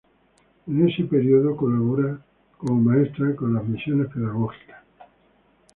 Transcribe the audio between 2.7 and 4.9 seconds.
maestra con las Misiones Pedagógicas.